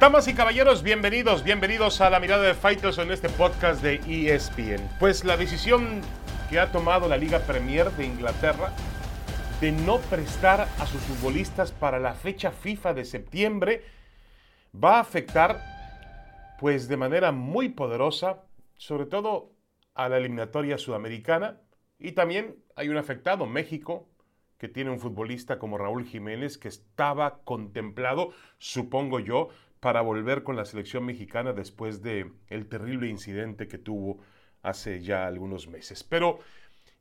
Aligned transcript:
Damas 0.00 0.28
y 0.28 0.32
caballeros, 0.32 0.82
bienvenidos, 0.82 1.44
bienvenidos 1.44 2.00
a 2.00 2.08
la 2.08 2.20
mirada 2.20 2.44
de 2.44 2.54
Fighters 2.54 2.96
en 2.96 3.10
este 3.10 3.28
podcast 3.28 3.82
de 3.82 3.96
ESPN. 3.96 4.80
Pues 4.98 5.24
la 5.24 5.36
decisión 5.36 6.00
que 6.48 6.58
ha 6.58 6.72
tomado 6.72 7.06
la 7.06 7.18
Liga 7.18 7.40
Premier 7.40 7.90
de 7.90 8.06
Inglaterra 8.06 8.72
de 9.60 9.72
no 9.72 9.98
prestar 9.98 10.62
a 10.62 10.86
sus 10.86 11.02
futbolistas 11.02 11.72
para 11.72 11.98
la 11.98 12.14
fecha 12.14 12.50
FIFA 12.50 12.94
de 12.94 13.04
septiembre 13.04 13.82
va 14.74 14.96
a 14.96 15.00
afectar 15.00 15.60
pues 16.58 16.88
de 16.88 16.96
manera 16.96 17.30
muy 17.30 17.68
poderosa, 17.68 18.44
sobre 18.78 19.04
todo 19.04 19.52
a 19.92 20.08
la 20.08 20.16
eliminatoria 20.16 20.78
sudamericana 20.78 21.60
y 21.98 22.12
también 22.12 22.56
hay 22.74 22.88
un 22.88 22.96
afectado, 22.96 23.44
México, 23.44 24.08
que 24.56 24.68
tiene 24.68 24.90
un 24.90 24.98
futbolista 24.98 25.58
como 25.58 25.76
Raúl 25.76 26.06
Jiménez 26.06 26.56
que 26.56 26.68
estaba 26.68 27.42
contemplado, 27.44 28.32
supongo 28.58 29.20
yo, 29.20 29.50
para 29.80 30.02
volver 30.02 30.42
con 30.42 30.56
la 30.56 30.64
selección 30.64 31.04
mexicana 31.04 31.52
después 31.52 32.02
de 32.02 32.30
el 32.48 32.68
terrible 32.68 33.08
incidente 33.08 33.66
que 33.66 33.78
tuvo 33.78 34.20
hace 34.62 35.02
ya 35.02 35.26
algunos 35.26 35.68
meses. 35.68 36.04
Pero 36.04 36.38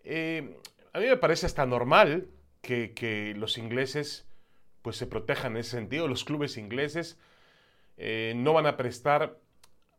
eh, 0.04 0.58
a 0.94 1.00
mí 1.00 1.06
me 1.06 1.18
parece 1.18 1.46
hasta 1.46 1.66
normal 1.66 2.28
que, 2.62 3.34
los 3.38 3.58
ingleses 3.58 4.28
pues 4.82 4.96
se 4.96 5.08
protejan 5.08 5.54
en 5.54 5.58
ese 5.60 5.72
sentido. 5.72 6.08
Los 6.08 6.24
clubes 6.24 6.58
ingleses 6.58 7.20
eh, 7.98 8.34
no 8.36 8.54
van 8.54 8.66
a 8.66 8.78
prestar 8.78 9.38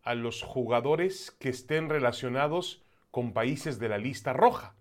a 0.02 0.14
los 0.14 0.42
jugadores 0.42 1.30
que 1.32 1.50
estén 1.50 1.90
relacionados 1.90 2.82
con 3.10 3.34
países 3.34 3.78
de 3.78 3.90
la 3.90 3.98
lista 3.98 4.32
roja. 4.32 4.74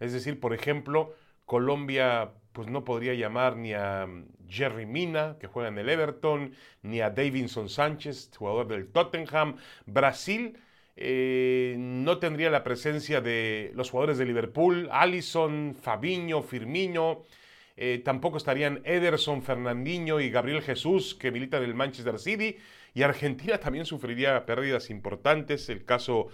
Es 0.00 0.12
decir, 0.12 0.40
por 0.40 0.54
ejemplo, 0.54 1.14
Colombia 1.44 2.32
pues 2.54 2.68
no 2.68 2.84
podría 2.84 3.14
llamar 3.14 3.56
ni 3.56 3.74
a 3.74 4.06
mm, 4.06 4.28
Jerry 4.48 4.86
Mina, 4.86 5.36
que 5.40 5.48
juega 5.48 5.68
en 5.68 5.76
el 5.76 5.88
Everton, 5.88 6.54
ni 6.82 7.00
a 7.00 7.10
Davinson 7.10 7.68
Sánchez, 7.68 8.30
jugador 8.34 8.68
del 8.68 8.86
Tottenham. 8.86 9.56
Brasil 9.86 10.56
eh, 10.96 11.74
no 11.76 12.18
tendría 12.18 12.50
la 12.50 12.62
presencia 12.62 13.20
de 13.20 13.72
los 13.74 13.90
jugadores 13.90 14.18
de 14.18 14.24
Liverpool, 14.24 14.88
Allison, 14.92 15.74
Fabinho, 15.74 16.42
Firmino. 16.42 17.24
Eh, 17.76 18.00
tampoco 18.04 18.36
estarían 18.36 18.80
Ederson, 18.84 19.42
Fernandinho 19.42 20.20
y 20.20 20.30
Gabriel 20.30 20.62
Jesús, 20.62 21.16
que 21.16 21.32
militan 21.32 21.64
en 21.64 21.70
el 21.70 21.74
Manchester 21.74 22.20
City. 22.20 22.56
Y 22.94 23.02
Argentina 23.02 23.58
también 23.58 23.84
sufriría 23.84 24.46
pérdidas 24.46 24.90
importantes. 24.90 25.68
El 25.68 25.84
caso 25.84 26.28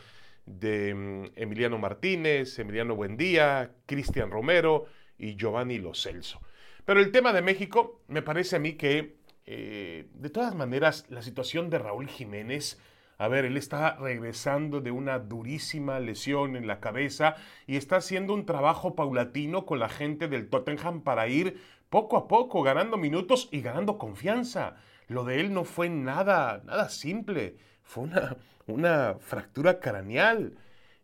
de 0.45 0.95
mm, 0.95 1.25
Emiliano 1.37 1.79
Martínez, 1.79 2.59
Emiliano 2.59 2.95
Buendía, 2.95 3.71
Cristian 3.87 4.31
Romero 4.31 4.87
y 5.21 5.37
Giovanni 5.37 5.79
Lo 5.79 5.95
Celso. 5.95 6.41
Pero 6.85 7.01
el 7.01 7.13
tema 7.13 7.33
de 7.33 7.43
México, 7.43 8.01
me 8.09 8.23
parece 8.23 8.57
a 8.57 8.59
mí 8.59 8.73
que, 8.73 9.17
eh, 9.47 10.09
de 10.15 10.31
todas 10.31 10.55
maneras, 10.55 11.07
la 11.09 11.23
situación 11.23 11.71
de 11.71 11.79
Raúl 11.79 12.09
Jiménez, 12.09 12.81
a 13.19 13.29
ver, 13.29 13.45
él 13.45 13.59
está 13.59 13.97
regresando 13.97 14.81
de 14.81 14.91
una 14.91 15.19
durísima 15.19 16.01
lesión 16.01 16.57
en 16.57 16.67
la 16.67 16.81
cabeza 16.81 17.37
y 17.67 17.77
está 17.77 17.97
haciendo 17.97 18.33
un 18.33 18.47
trabajo 18.47 18.95
paulatino 18.95 19.67
con 19.67 19.79
la 19.79 19.91
gente 19.91 20.27
del 20.27 20.49
Tottenham 20.49 21.03
para 21.03 21.29
ir 21.29 21.61
poco 21.91 22.17
a 22.17 22.29
poco 22.29 22.63
ganando 22.63 22.97
minutos 22.97 23.51
y 23.53 23.61
ganando 23.61 23.99
confianza. 23.99 24.77
Lo 25.07 25.25
de 25.25 25.41
él 25.41 25.53
no 25.53 25.65
fue 25.65 25.91
nada, 25.91 26.63
nada 26.65 26.89
simple, 26.89 27.57
fue 27.83 28.05
una, 28.05 28.39
una 28.67 29.17
fractura 29.21 29.81
craneal. 29.81 30.57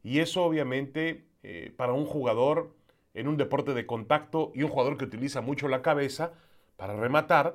Y 0.03 0.21
eso 0.21 0.43
obviamente 0.43 1.27
eh, 1.43 1.73
para 1.77 1.93
un 1.93 2.07
jugador 2.07 2.76
en 3.17 3.29
un 3.29 3.37
deporte 3.39 3.73
de 3.75 3.87
contacto 3.87 4.53
y 4.55 4.63
un 4.63 4.71
jugador 4.71 4.99
que 4.99 5.07
utiliza 5.07 5.41
mucho 5.41 5.69
la 5.69 5.81
cabeza 5.83 6.33
para 6.77 6.95
rematar 6.95 7.55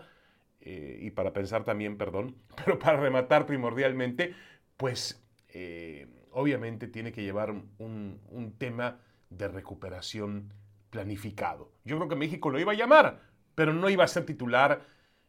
eh, 0.59 0.97
y 1.01 1.11
para 1.11 1.33
pensar 1.33 1.63
también, 1.63 1.97
perdón, 1.97 2.35
pero 2.65 2.79
para 2.79 2.97
rematar 2.99 3.45
primordialmente, 3.45 4.33
pues 4.75 5.23
eh, 5.49 6.07
obviamente 6.31 6.87
tiene 6.87 7.11
que 7.11 7.23
llevar 7.23 7.51
un, 7.51 8.19
un 8.29 8.51
tema 8.57 8.99
de 9.29 9.47
recuperación 9.47 10.51
planificado. 10.89 11.71
Yo 11.85 11.97
creo 11.97 12.09
que 12.09 12.15
México 12.15 12.49
lo 12.49 12.59
iba 12.59 12.71
a 12.71 12.75
llamar, 12.75 13.21
pero 13.53 13.71
no 13.71 13.89
iba 13.89 14.03
a 14.03 14.07
ser 14.07 14.25
titular 14.25 14.81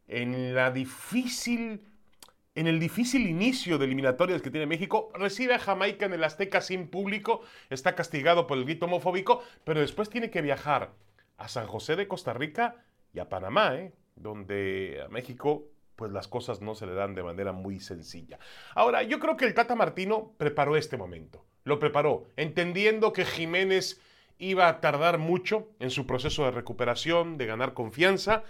en 0.08 0.54
la 0.54 0.70
difícil 0.70 1.91
en 2.54 2.66
el 2.66 2.78
difícil 2.78 3.26
inicio 3.26 3.78
de 3.78 3.86
eliminatorias 3.86 4.42
que 4.42 4.50
tiene 4.50 4.66
México, 4.66 5.10
recibe 5.14 5.54
a 5.54 5.58
Jamaica 5.58 6.06
en 6.06 6.12
el 6.12 6.24
Azteca 6.24 6.60
sin 6.60 6.88
público, 6.88 7.42
está 7.70 7.94
castigado 7.94 8.46
por 8.46 8.58
el 8.58 8.64
grito 8.64 8.86
homofóbico, 8.86 9.42
pero 9.64 9.80
después 9.80 10.10
tiene 10.10 10.30
que 10.30 10.42
viajar 10.42 10.92
a 11.38 11.48
San 11.48 11.66
José 11.66 11.96
de 11.96 12.08
Costa 12.08 12.34
Rica 12.34 12.76
y 13.14 13.20
a 13.20 13.28
Panamá, 13.28 13.74
¿eh? 13.76 13.92
donde 14.16 15.02
a 15.04 15.08
México 15.08 15.64
pues 15.96 16.10
las 16.10 16.28
cosas 16.28 16.60
no 16.60 16.74
se 16.74 16.86
le 16.86 16.94
dan 16.94 17.14
de 17.14 17.22
manera 17.22 17.52
muy 17.52 17.78
sencilla. 17.80 18.38
Ahora, 18.74 19.02
yo 19.02 19.18
creo 19.18 19.36
que 19.36 19.44
el 19.44 19.54
Tata 19.54 19.74
Martino 19.74 20.32
preparó 20.36 20.76
este 20.76 20.96
momento, 20.96 21.44
lo 21.64 21.78
preparó, 21.78 22.26
entendiendo 22.36 23.12
que 23.12 23.24
Jiménez 23.24 24.00
iba 24.38 24.68
a 24.68 24.80
tardar 24.80 25.18
mucho 25.18 25.68
en 25.78 25.90
su 25.90 26.06
proceso 26.06 26.44
de 26.44 26.50
recuperación, 26.50 27.38
de 27.38 27.46
ganar 27.46 27.74
confianza, 27.74 28.42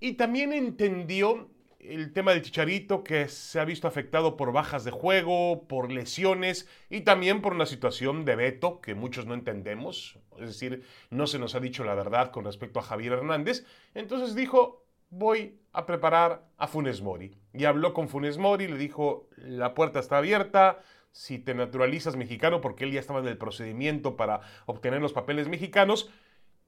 y 0.00 0.14
también 0.14 0.52
entendió 0.52 1.48
el 1.82 2.12
tema 2.12 2.32
del 2.32 2.42
Chicharito 2.42 3.02
que 3.02 3.28
se 3.28 3.58
ha 3.58 3.64
visto 3.64 3.88
afectado 3.88 4.36
por 4.36 4.52
bajas 4.52 4.84
de 4.84 4.92
juego, 4.92 5.66
por 5.66 5.90
lesiones 5.90 6.68
y 6.88 7.00
también 7.00 7.42
por 7.42 7.54
una 7.54 7.66
situación 7.66 8.24
de 8.24 8.36
veto 8.36 8.80
que 8.80 8.94
muchos 8.94 9.26
no 9.26 9.34
entendemos, 9.34 10.18
es 10.38 10.46
decir, 10.46 10.84
no 11.10 11.26
se 11.26 11.38
nos 11.38 11.54
ha 11.54 11.60
dicho 11.60 11.84
la 11.84 11.94
verdad 11.94 12.30
con 12.30 12.44
respecto 12.44 12.78
a 12.78 12.84
Javier 12.84 13.14
Hernández, 13.14 13.66
entonces 13.94 14.36
dijo, 14.36 14.86
voy 15.10 15.58
a 15.72 15.84
preparar 15.84 16.46
a 16.56 16.66
Funes 16.68 17.02
Mori. 17.02 17.36
Y 17.52 17.64
habló 17.64 17.92
con 17.92 18.08
Funes 18.08 18.38
Mori, 18.38 18.68
le 18.68 18.78
dijo, 18.78 19.28
la 19.36 19.74
puerta 19.74 19.98
está 19.98 20.18
abierta, 20.18 20.80
si 21.10 21.38
te 21.38 21.54
naturalizas 21.54 22.16
mexicano, 22.16 22.60
porque 22.60 22.84
él 22.84 22.92
ya 22.92 23.00
estaba 23.00 23.20
en 23.20 23.28
el 23.28 23.36
procedimiento 23.36 24.16
para 24.16 24.40
obtener 24.66 25.02
los 25.02 25.12
papeles 25.12 25.48
mexicanos, 25.48 26.10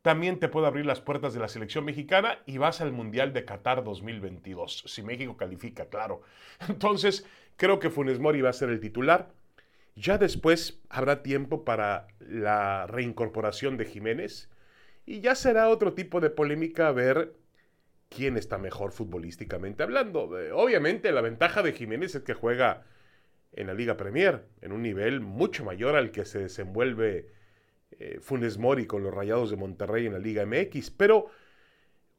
también 0.04 0.38
te 0.38 0.50
puede 0.50 0.66
abrir 0.66 0.84
las 0.84 1.00
puertas 1.00 1.32
de 1.32 1.40
la 1.40 1.48
selección 1.48 1.86
mexicana 1.86 2.38
y 2.44 2.58
vas 2.58 2.82
al 2.82 2.92
Mundial 2.92 3.32
de 3.32 3.46
Qatar 3.46 3.82
2022, 3.82 4.84
si 4.86 5.02
México 5.02 5.38
califica, 5.38 5.86
claro. 5.86 6.20
Entonces, 6.68 7.24
creo 7.56 7.78
que 7.78 7.88
Funes 7.88 8.18
Mori 8.18 8.42
va 8.42 8.50
a 8.50 8.52
ser 8.52 8.68
el 8.68 8.80
titular. 8.80 9.30
Ya 9.96 10.18
después 10.18 10.78
habrá 10.90 11.22
tiempo 11.22 11.64
para 11.64 12.06
la 12.20 12.86
reincorporación 12.86 13.78
de 13.78 13.86
Jiménez 13.86 14.50
y 15.06 15.22
ya 15.22 15.34
será 15.34 15.70
otro 15.70 15.94
tipo 15.94 16.20
de 16.20 16.28
polémica 16.28 16.92
ver 16.92 17.32
quién 18.10 18.36
está 18.36 18.58
mejor 18.58 18.92
futbolísticamente 18.92 19.84
hablando. 19.84 20.38
Eh, 20.38 20.52
obviamente 20.52 21.12
la 21.12 21.22
ventaja 21.22 21.62
de 21.62 21.72
Jiménez 21.72 22.14
es 22.14 22.22
que 22.24 22.34
juega 22.34 22.82
en 23.52 23.68
la 23.68 23.74
Liga 23.74 23.96
Premier, 23.96 24.44
en 24.60 24.72
un 24.72 24.82
nivel 24.82 25.22
mucho 25.22 25.64
mayor 25.64 25.96
al 25.96 26.10
que 26.10 26.26
se 26.26 26.40
desenvuelve 26.40 27.30
eh, 27.98 28.18
Funes 28.20 28.58
Mori 28.58 28.86
con 28.86 29.02
los 29.02 29.14
Rayados 29.14 29.50
de 29.50 29.56
Monterrey 29.56 30.06
en 30.06 30.12
la 30.12 30.18
Liga 30.18 30.44
MX, 30.46 30.90
pero 30.90 31.30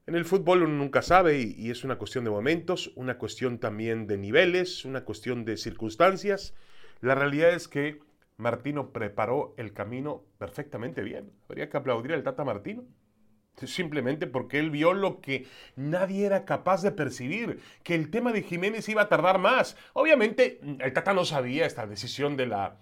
en 0.08 0.16
el 0.16 0.26
fútbol 0.26 0.62
uno 0.62 0.74
nunca 0.74 1.02
sabe 1.02 1.40
y, 1.40 1.72
es 1.72 1.84
una 1.84 1.98
cuestión 1.98 2.26
de 2.26 2.30
momentos, 2.30 2.92
una 2.96 3.18
cuestión 3.18 3.58
también 3.58 4.06
de 4.06 4.18
niveles, 4.18 4.86
una 4.86 5.04
cuestión 5.04 5.46
de 5.46 5.58
circunstancias. 5.58 6.54
La 7.02 7.16
realidad 7.16 7.50
es 7.54 7.68
que 7.68 8.00
Martino 8.38 8.92
preparó 8.92 9.56
el 9.58 9.74
camino 9.74 10.24
perfectamente 10.38 11.02
bien. 11.02 11.32
Habría 11.50 11.70
que 11.70 11.78
aplaudir 11.78 12.14
al 12.14 12.24
Tata 12.24 12.44
Martino. 12.44 12.86
Simplemente 13.64 14.28
porque 14.28 14.60
él 14.60 14.70
vio 14.70 14.94
lo 14.94 15.22
que 15.22 15.48
nadie 15.76 16.26
era 16.26 16.46
capaz 16.46 16.84
de 16.84 16.92
percibir, 16.92 17.62
que 17.84 17.96
el 17.96 18.12
tema 18.12 18.34
de 18.34 18.44
Jiménez 18.44 18.88
iba 18.90 19.04
a 19.04 19.10
tardar 19.10 19.40
más. 19.40 19.78
Obviamente, 19.94 20.60
el 20.80 20.94
Tata 20.94 21.14
no 21.14 21.26
sabía 21.26 21.66
esta 21.66 21.88
decisión 21.88 22.38
de, 22.38 22.48
la, 22.48 22.82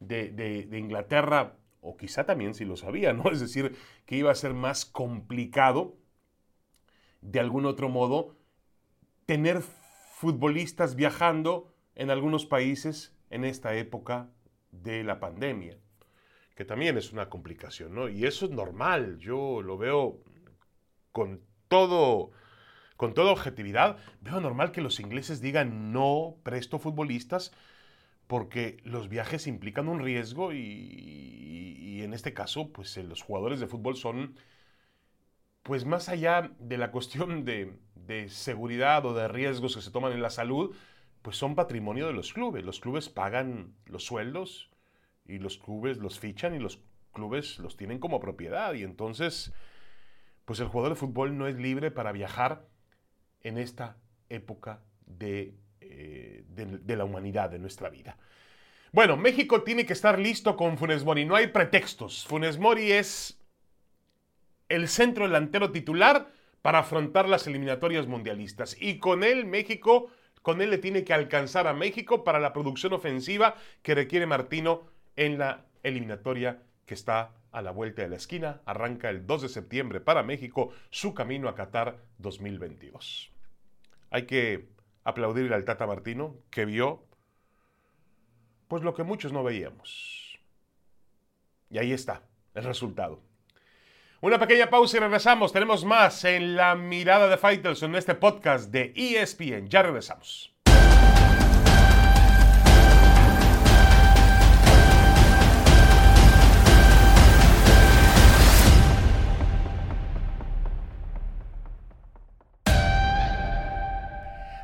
de, 0.00 0.32
de 0.32 0.78
Inglaterra 0.78 1.56
o 1.84 1.96
quizá 1.96 2.24
también 2.24 2.54
si 2.54 2.64
lo 2.64 2.76
sabía, 2.76 3.12
¿no? 3.12 3.24
Es 3.32 3.40
decir, 3.40 3.76
que 4.06 4.16
iba 4.16 4.32
a 4.32 4.34
ser 4.34 4.54
más 4.54 4.84
complicado, 4.86 5.96
de 7.20 7.40
algún 7.40 7.66
otro 7.66 7.88
modo, 7.88 8.36
tener 9.26 9.60
futbolistas 9.60 10.94
viajando 10.96 11.72
en 11.94 12.10
algunos 12.10 12.46
países 12.46 13.14
en 13.30 13.44
esta 13.44 13.74
época 13.74 14.30
de 14.72 15.04
la 15.04 15.20
pandemia, 15.20 15.78
que 16.54 16.64
también 16.64 16.96
es 16.96 17.12
una 17.12 17.28
complicación, 17.28 17.94
¿no? 17.94 18.08
Y 18.08 18.26
eso 18.26 18.46
es 18.46 18.50
normal, 18.50 19.18
yo 19.18 19.62
lo 19.62 19.78
veo 19.78 20.22
con 21.12 21.40
todo, 21.68 22.32
con 22.96 23.14
toda 23.14 23.32
objetividad, 23.32 23.98
veo 24.20 24.40
normal 24.40 24.72
que 24.72 24.80
los 24.80 25.00
ingleses 25.00 25.40
digan 25.40 25.92
no 25.92 26.36
presto 26.42 26.78
futbolistas 26.78 27.52
porque 28.26 28.78
los 28.84 29.08
viajes 29.08 29.46
implican 29.46 29.88
un 29.88 30.00
riesgo 30.00 30.52
y, 30.52 32.00
en 32.02 32.14
este 32.14 32.34
caso, 32.34 32.72
pues 32.72 32.96
los 32.96 33.22
jugadores 33.22 33.60
de 33.60 33.66
fútbol 33.66 33.96
son, 33.96 34.36
pues 35.62 35.84
más 35.84 36.08
allá 36.08 36.50
de 36.58 36.78
la 36.78 36.90
cuestión 36.90 37.44
de, 37.44 37.78
de, 37.94 38.28
seguridad 38.28 39.04
o 39.06 39.14
de 39.14 39.28
riesgos 39.28 39.76
que 39.76 39.82
se 39.82 39.90
toman 39.90 40.12
en 40.12 40.22
la 40.22 40.30
salud, 40.30 40.74
pues 41.22 41.36
son 41.36 41.54
patrimonio 41.54 42.06
de 42.06 42.12
los 42.12 42.32
clubes. 42.32 42.64
Los 42.64 42.80
clubes 42.80 43.08
pagan 43.08 43.74
los 43.86 44.04
sueldos 44.04 44.70
y 45.26 45.38
los 45.38 45.58
clubes 45.58 45.98
los 45.98 46.18
fichan 46.18 46.54
y 46.54 46.58
los 46.58 46.80
clubes 47.12 47.58
los 47.58 47.76
tienen 47.76 47.98
como 47.98 48.20
propiedad. 48.20 48.74
Y 48.74 48.82
entonces, 48.82 49.52
pues 50.44 50.60
el 50.60 50.68
jugador 50.68 50.94
de 50.94 51.00
fútbol 51.00 51.38
no 51.38 51.46
es 51.46 51.56
libre 51.56 51.90
para 51.90 52.12
viajar 52.12 52.66
en 53.40 53.58
esta 53.58 53.96
época 54.28 54.82
de 55.06 55.54
eh, 55.96 56.44
de, 56.48 56.96
la 56.96 57.04
humanidad, 57.04 57.50
de 57.50 57.58
nuestra 57.58 57.90
vida. 57.90 58.16
Bueno, 58.92 59.16
México 59.16 59.62
tiene 59.62 59.86
que 59.86 59.92
estar 59.92 60.18
listo 60.18 60.56
con 60.56 60.78
Funes 60.78 61.04
Mori, 61.04 61.24
no 61.24 61.36
hay 61.36 61.48
pretextos. 61.48 62.24
Funes 62.26 62.58
Mori 62.58 62.92
es 62.92 63.40
el 64.68 64.88
centro 64.88 65.26
delantero 65.26 65.72
titular 65.72 66.30
para 66.62 66.80
afrontar 66.80 67.28
las 67.28 67.46
eliminatorias 67.46 68.06
mundialistas. 68.06 68.76
Y 68.80 68.98
con 68.98 69.22
él 69.24 69.46
México, 69.46 70.10
con 70.42 70.62
él 70.62 70.70
le 70.70 70.78
tiene 70.78 71.04
que 71.04 71.12
alcanzar 71.12 71.66
a 71.66 71.74
México 71.74 72.24
para 72.24 72.40
la 72.40 72.52
producción 72.52 72.92
ofensiva 72.92 73.56
que 73.82 73.94
requiere 73.94 74.26
Martino 74.26 74.88
en 75.16 75.38
la 75.38 75.66
eliminatoria 75.82 76.62
que 76.86 76.94
está 76.94 77.32
a 77.52 77.62
la 77.62 77.70
vuelta 77.70 78.02
de 78.02 78.08
la 78.08 78.16
esquina. 78.16 78.62
Arranca 78.64 79.10
el 79.10 79.26
2 79.26 79.42
de 79.42 79.48
septiembre 79.48 80.00
para 80.00 80.22
México 80.22 80.70
su 80.90 81.14
camino 81.14 81.48
a 81.48 81.54
Qatar 81.54 81.98
2022. 82.18 83.30
Hay 84.10 84.26
que 84.26 84.73
aplaudir 85.04 85.52
al 85.52 85.64
Tata 85.64 85.86
Martino 85.86 86.36
que 86.50 86.64
vio 86.64 87.04
pues 88.68 88.82
lo 88.82 88.94
que 88.94 89.04
muchos 89.04 89.32
no 89.32 89.44
veíamos. 89.44 90.40
Y 91.70 91.78
ahí 91.78 91.92
está 91.92 92.22
el 92.54 92.64
resultado. 92.64 93.22
Una 94.20 94.38
pequeña 94.38 94.70
pausa 94.70 94.96
y 94.96 95.00
regresamos. 95.00 95.52
Tenemos 95.52 95.84
más 95.84 96.24
en 96.24 96.56
la 96.56 96.74
mirada 96.74 97.28
de 97.28 97.36
Fighters 97.36 97.82
en 97.82 97.94
este 97.94 98.14
podcast 98.14 98.70
de 98.70 98.92
ESPN. 98.96 99.68
Ya 99.68 99.82
regresamos. 99.82 100.53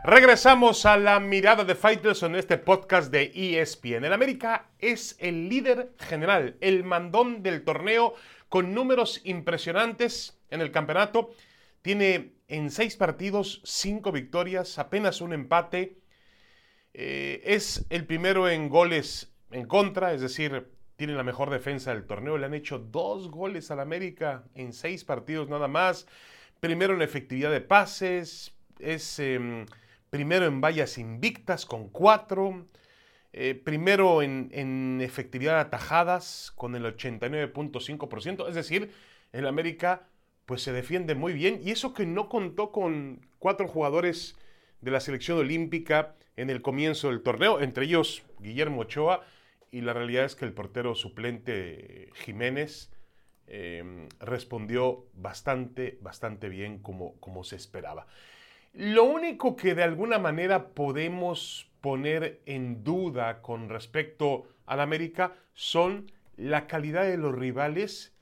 Regresamos 0.02 0.86
a 0.86 0.96
la 0.96 1.20
mirada 1.20 1.62
de 1.62 1.74
Fighters 1.74 2.22
en 2.22 2.34
este 2.34 2.56
podcast 2.56 3.12
de 3.12 3.32
ESPN. 3.34 4.06
El 4.06 4.14
América 4.14 4.70
es 4.78 5.14
el 5.20 5.50
líder 5.50 5.92
general, 5.98 6.56
el 6.62 6.84
mandón 6.84 7.42
del 7.42 7.64
torneo 7.64 8.14
con 8.48 8.72
números 8.72 9.20
impresionantes 9.24 10.40
en 10.48 10.62
el 10.62 10.72
campeonato. 10.72 11.32
Tiene 11.82 12.32
en 12.48 12.70
seis 12.70 12.96
partidos 12.96 13.60
cinco 13.62 14.10
victorias, 14.10 14.78
apenas 14.78 15.20
un 15.20 15.34
empate. 15.34 15.98
Eh, 16.94 17.42
es 17.44 17.84
el 17.90 18.06
primero 18.06 18.48
en 18.48 18.70
goles 18.70 19.34
en 19.50 19.66
contra, 19.66 20.14
es 20.14 20.22
decir, 20.22 20.66
tiene 20.96 21.12
la 21.12 21.24
mejor 21.24 21.50
defensa 21.50 21.92
del 21.92 22.06
torneo. 22.06 22.38
Le 22.38 22.46
han 22.46 22.54
hecho 22.54 22.78
dos 22.78 23.30
goles 23.30 23.70
al 23.70 23.80
América 23.80 24.44
en 24.54 24.72
seis 24.72 25.04
partidos 25.04 25.50
nada 25.50 25.68
más. 25.68 26.06
Primero 26.58 26.94
en 26.94 27.02
efectividad 27.02 27.50
de 27.50 27.60
pases, 27.60 28.54
es 28.78 29.18
em, 29.18 29.66
primero 30.10 30.46
en 30.46 30.60
vallas 30.60 30.98
invictas 30.98 31.64
con 31.64 31.88
cuatro. 31.88 32.66
Eh, 33.32 33.54
primero 33.54 34.22
en, 34.22 35.00
efectividad 35.00 35.54
de 35.54 35.60
atajadas 35.60 36.52
con 36.56 36.74
el 36.74 36.84
89.5%, 36.84 38.48
es 38.48 38.56
decir, 38.56 38.90
el 39.32 39.46
América 39.46 40.08
pues 40.46 40.62
se 40.62 40.72
defiende 40.72 41.14
muy 41.14 41.32
bien 41.32 41.60
y 41.62 41.70
eso 41.70 41.94
que 41.94 42.06
no 42.06 42.28
contó 42.28 42.72
con 42.72 43.24
cuatro 43.38 43.68
jugadores 43.68 44.36
de 44.80 44.90
la 44.90 44.98
selección 44.98 45.38
olímpica 45.38 46.16
en 46.36 46.50
el 46.50 46.60
comienzo 46.60 47.08
del 47.08 47.22
torneo, 47.22 47.60
entre 47.60 47.84
ellos 47.84 48.24
Guillermo 48.40 48.80
Ochoa 48.80 49.24
y 49.70 49.82
la 49.82 49.92
realidad 49.92 50.24
es 50.24 50.34
que 50.34 50.44
el 50.44 50.52
portero 50.52 50.96
suplente 50.96 52.10
Jiménez 52.14 52.90
eh, 53.46 54.08
respondió 54.18 55.06
bastante, 55.14 55.98
bastante 56.00 56.48
bien 56.48 56.80
como, 56.80 57.14
como 57.20 57.44
se 57.44 57.54
esperaba. 57.54 58.08
Lo 58.72 59.04
único 59.04 59.56
que 59.56 59.74
de 59.74 59.82
alguna 59.82 60.18
manera 60.18 60.68
podemos 60.68 61.70
poner 61.80 62.40
en 62.46 62.84
duda 62.84 63.42
con 63.42 63.68
respecto 63.68 64.44
al 64.66 64.80
América 64.80 65.34
son 65.54 66.10
la 66.36 66.66
calidad 66.66 67.02
de 67.02 67.16
los 67.16 67.34
rivales 67.34 68.14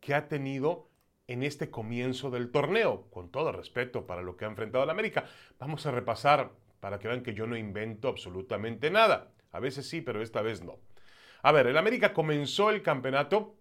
que 0.00 0.14
ha 0.14 0.28
tenido 0.28 0.88
en 1.26 1.42
este 1.42 1.70
comienzo 1.70 2.30
del 2.30 2.52
torneo, 2.52 3.08
con 3.10 3.30
todo 3.32 3.50
respeto 3.50 4.06
para 4.06 4.22
lo 4.22 4.36
que 4.36 4.44
ha 4.44 4.48
enfrentado 4.48 4.84
al 4.84 4.90
América. 4.90 5.24
Vamos 5.58 5.84
a 5.86 5.90
repasar 5.90 6.52
para 6.78 7.00
que 7.00 7.08
vean 7.08 7.24
que 7.24 7.34
yo 7.34 7.48
no 7.48 7.56
invento 7.56 8.06
absolutamente 8.06 8.90
nada. 8.92 9.32
A 9.50 9.58
veces 9.58 9.88
sí, 9.88 10.02
pero 10.02 10.22
esta 10.22 10.40
vez 10.40 10.62
no. 10.62 10.78
A 11.42 11.50
ver, 11.50 11.66
el 11.66 11.76
América 11.76 12.12
comenzó 12.12 12.70
el 12.70 12.82
campeonato 12.82 13.56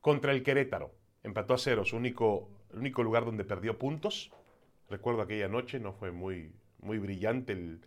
contra 0.00 0.30
el 0.30 0.44
Querétaro. 0.44 0.94
Empató 1.24 1.54
a 1.54 1.58
cero, 1.58 1.84
su 1.84 1.96
único, 1.96 2.48
el 2.72 2.78
único 2.78 3.02
lugar 3.02 3.24
donde 3.24 3.44
perdió 3.44 3.76
puntos. 3.76 4.30
Recuerdo 4.88 5.22
aquella 5.22 5.48
noche, 5.48 5.80
no 5.80 5.92
fue 5.92 6.10
muy, 6.10 6.52
muy 6.80 6.98
brillante 6.98 7.80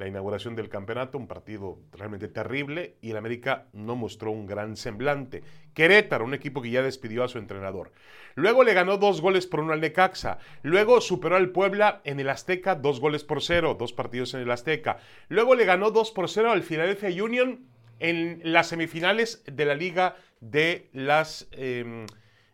la 0.00 0.08
inauguración 0.08 0.56
del 0.56 0.70
campeonato, 0.70 1.18
un 1.18 1.28
partido 1.28 1.78
realmente 1.92 2.26
terrible 2.26 2.96
y 3.02 3.10
el 3.10 3.18
América 3.18 3.66
no 3.74 3.96
mostró 3.96 4.30
un 4.30 4.46
gran 4.46 4.76
semblante. 4.76 5.42
Querétaro, 5.74 6.24
un 6.24 6.32
equipo 6.32 6.62
que 6.62 6.70
ya 6.70 6.82
despidió 6.82 7.22
a 7.22 7.28
su 7.28 7.36
entrenador. 7.36 7.92
Luego 8.34 8.64
le 8.64 8.72
ganó 8.72 8.96
dos 8.96 9.20
goles 9.20 9.46
por 9.46 9.60
uno 9.60 9.74
al 9.74 9.82
Necaxa. 9.82 10.38
Luego 10.62 11.02
superó 11.02 11.36
al 11.36 11.50
Puebla 11.50 12.00
en 12.04 12.18
el 12.18 12.30
Azteca, 12.30 12.76
dos 12.76 12.98
goles 12.98 13.24
por 13.24 13.42
cero, 13.42 13.76
dos 13.78 13.92
partidos 13.92 14.32
en 14.32 14.40
el 14.40 14.50
Azteca. 14.50 14.98
Luego 15.28 15.54
le 15.54 15.66
ganó 15.66 15.90
dos 15.90 16.12
por 16.12 16.30
cero 16.30 16.50
al 16.50 16.62
Philadelphia 16.62 17.22
Union 17.22 17.66
en 17.98 18.40
las 18.42 18.68
semifinales 18.68 19.44
de 19.44 19.64
la 19.66 19.74
Liga 19.74 20.16
de 20.40 20.88
las... 20.94 21.46
Em, 21.52 22.06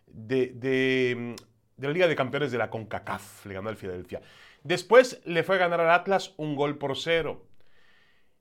de, 0.09 0.47
de 0.49 1.37
la 1.79 1.91
Liga 1.91 2.09
de 2.09 2.17
Campeones 2.17 2.53
de 2.53 2.59
la 2.59 2.71
CONCACAF, 2.71 3.47
le 3.47 3.55
ganó 3.55 3.69
al 3.69 3.77
Philadelphia. 3.77 4.23
Después 4.63 5.21
le 5.25 5.43
fue 5.43 5.57
a 5.57 5.59
ganar 5.59 5.81
al 5.81 5.91
Atlas 5.91 6.35
un 6.37 6.57
gol 6.57 6.79
por 6.79 6.97
cero. 6.97 7.47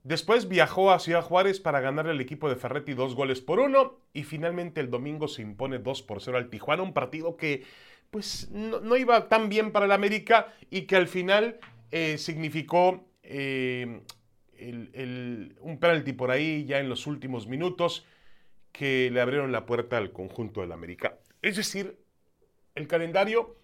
Después 0.03 0.47
viajó 0.47 0.91
a 0.91 0.99
Ciudad 0.99 1.23
Juárez 1.23 1.59
para 1.59 1.79
ganarle 1.79 2.11
al 2.11 2.21
equipo 2.21 2.47
de 2.47 2.55
Ferretti 2.55 2.93
dos 2.93 3.15
goles 3.15 3.41
por 3.41 3.59
uno 3.59 3.99
y 4.13 4.23
finalmente 4.23 4.79
el 4.79 4.91
domingo 4.91 5.27
se 5.27 5.41
impone 5.41 5.79
dos 5.79 6.03
por 6.03 6.21
cero 6.21 6.37
al 6.37 6.49
Tijuana, 6.49 6.83
un 6.83 6.93
partido 6.93 7.37
que 7.37 7.63
pues 8.11 8.49
no, 8.51 8.95
iba 8.95 9.27
tan 9.27 9.49
bien 9.49 9.71
para 9.71 9.87
el 9.87 9.91
América 9.91 10.53
y 10.69 10.83
que 10.83 10.95
al 10.95 11.07
final 11.07 11.59
eh, 11.91 12.17
significó 12.17 13.03
eh, 13.23 14.01
un 14.61 15.77
penalti 15.79 16.13
por 16.13 16.31
ahí 16.31 16.65
ya 16.65 16.79
en 16.79 16.87
los 16.87 17.07
últimos 17.07 17.47
minutos 17.47 18.05
que 18.71 19.09
le 19.11 19.21
abrieron 19.21 19.51
la 19.51 19.65
puerta 19.65 19.97
al 19.97 20.11
conjunto 20.11 20.61
del 20.61 20.71
América. 20.71 21.17
Es 21.41 21.57
decir, 21.57 21.97
el 22.75 22.87
calendario 22.87 23.55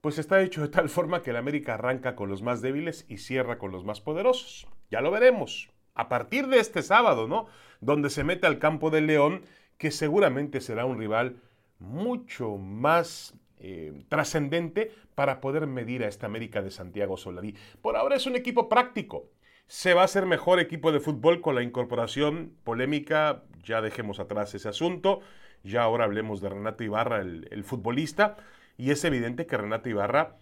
pues 0.00 0.18
está 0.18 0.42
hecho 0.42 0.60
de 0.60 0.68
tal 0.68 0.90
forma 0.90 1.22
que 1.22 1.30
el 1.30 1.36
América 1.36 1.74
arranca 1.74 2.14
con 2.14 2.28
los 2.28 2.42
más 2.42 2.60
débiles 2.60 3.06
y 3.08 3.16
cierra 3.16 3.56
con 3.56 3.72
los 3.72 3.84
más 3.84 4.02
poderosos. 4.02 4.66
Ya 4.90 5.00
lo 5.00 5.10
veremos. 5.10 5.70
A 5.94 6.10
partir 6.10 6.48
de 6.48 6.58
este 6.58 6.82
sábado, 6.82 7.26
¿no? 7.26 7.46
Donde 7.80 8.10
se 8.10 8.22
mete 8.22 8.46
al 8.46 8.58
campo 8.58 8.90
del 8.90 9.06
León, 9.06 9.44
que 9.78 9.90
seguramente 9.90 10.60
será 10.60 10.84
un 10.84 10.98
rival 10.98 11.36
mucho 11.78 12.58
más 12.58 13.34
eh, 13.58 14.04
trascendente 14.10 14.92
para 15.14 15.40
poder 15.40 15.66
medir 15.66 16.04
a 16.04 16.08
esta 16.08 16.26
América 16.26 16.60
de 16.60 16.70
Santiago 16.70 17.16
Solari. 17.16 17.54
Por 17.80 17.96
ahora 17.96 18.16
es 18.16 18.26
un 18.26 18.36
equipo 18.36 18.68
práctico. 18.68 19.30
Se 19.68 19.94
va 19.94 20.02
a 20.02 20.04
hacer 20.04 20.26
mejor 20.26 20.60
equipo 20.60 20.92
de 20.92 21.00
fútbol 21.00 21.40
con 21.40 21.54
la 21.54 21.62
incorporación 21.62 22.54
polémica. 22.62 23.44
Ya 23.62 23.80
dejemos 23.80 24.20
atrás 24.20 24.54
ese 24.54 24.68
asunto. 24.68 25.20
Ya 25.64 25.82
ahora 25.82 26.04
hablemos 26.04 26.40
de 26.40 26.50
Renato 26.50 26.84
Ibarra, 26.84 27.20
el 27.20 27.64
futbolista 27.64 28.36
y 28.76 28.90
es 28.90 29.04
evidente 29.04 29.46
que 29.46 29.56
Renato 29.56 29.88
Ibarra 29.88 30.36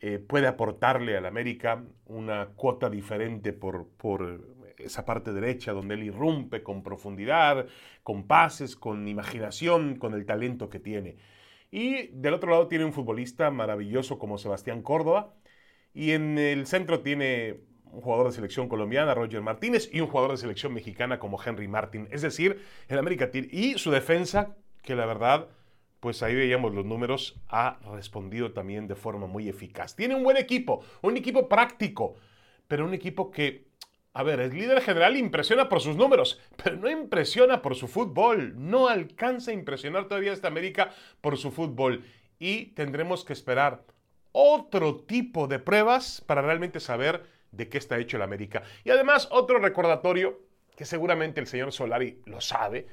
eh, 0.00 0.18
puede 0.18 0.46
aportarle 0.46 1.16
al 1.16 1.24
América 1.24 1.84
una 2.04 2.48
cuota 2.54 2.90
diferente 2.90 3.52
por, 3.52 3.88
por 3.96 4.56
esa 4.76 5.06
parte 5.06 5.32
derecha 5.32 5.72
donde 5.72 5.94
él 5.94 6.02
irrumpe 6.02 6.62
con 6.62 6.82
profundidad, 6.82 7.66
con 8.02 8.26
pases, 8.26 8.76
con 8.76 9.08
imaginación, 9.08 9.96
con 9.96 10.14
el 10.14 10.26
talento 10.26 10.68
que 10.68 10.80
tiene. 10.80 11.16
Y 11.70 12.08
del 12.08 12.34
otro 12.34 12.50
lado 12.50 12.68
tiene 12.68 12.84
un 12.84 12.92
futbolista 12.92 13.50
maravilloso 13.50 14.18
como 14.18 14.38
Sebastián 14.38 14.82
Córdoba. 14.82 15.34
Y 15.94 16.12
en 16.12 16.38
el 16.38 16.66
centro 16.66 17.00
tiene 17.00 17.60
un 17.84 18.02
jugador 18.02 18.26
de 18.26 18.32
selección 18.32 18.68
colombiana, 18.68 19.14
Roger 19.14 19.40
Martínez, 19.40 19.88
y 19.92 20.00
un 20.00 20.08
jugador 20.08 20.32
de 20.32 20.36
selección 20.36 20.74
mexicana 20.74 21.18
como 21.18 21.42
Henry 21.42 21.68
Martin. 21.68 22.06
Es 22.10 22.20
decir, 22.22 22.60
el 22.88 22.98
América 22.98 23.30
tiene... 23.30 23.48
Y 23.50 23.78
su 23.78 23.90
defensa, 23.90 24.56
que 24.86 24.96
la 24.96 25.04
verdad 25.04 25.48
pues 26.06 26.22
ahí 26.22 26.36
veíamos 26.36 26.72
los 26.72 26.84
números, 26.84 27.34
ha 27.48 27.78
respondido 27.92 28.52
también 28.52 28.86
de 28.86 28.94
forma 28.94 29.26
muy 29.26 29.48
eficaz. 29.48 29.96
Tiene 29.96 30.14
un 30.14 30.22
buen 30.22 30.36
equipo, 30.36 30.84
un 31.02 31.16
equipo 31.16 31.48
práctico, 31.48 32.14
pero 32.68 32.84
un 32.84 32.94
equipo 32.94 33.30
que, 33.30 33.66
a 34.12 34.22
ver, 34.22 34.38
el 34.38 34.54
líder 34.54 34.82
general 34.82 35.16
impresiona 35.16 35.68
por 35.68 35.80
sus 35.80 35.96
números, 35.96 36.40
pero 36.62 36.76
no 36.76 36.88
impresiona 36.88 37.60
por 37.60 37.74
su 37.74 37.88
fútbol. 37.88 38.54
No 38.56 38.86
alcanza 38.86 39.50
a 39.50 39.54
impresionar 39.54 40.06
todavía 40.06 40.32
esta 40.32 40.46
América 40.46 40.92
por 41.20 41.36
su 41.38 41.50
fútbol. 41.50 42.04
Y 42.38 42.66
tendremos 42.66 43.24
que 43.24 43.32
esperar 43.32 43.82
otro 44.30 45.00
tipo 45.00 45.48
de 45.48 45.58
pruebas 45.58 46.22
para 46.24 46.40
realmente 46.42 46.78
saber 46.78 47.24
de 47.50 47.68
qué 47.68 47.78
está 47.78 47.98
hecho 47.98 48.16
el 48.16 48.22
América. 48.22 48.62
Y 48.84 48.90
además, 48.90 49.26
otro 49.32 49.58
recordatorio, 49.58 50.40
que 50.76 50.84
seguramente 50.84 51.40
el 51.40 51.48
señor 51.48 51.72
Solari 51.72 52.20
lo 52.26 52.40
sabe, 52.40 52.86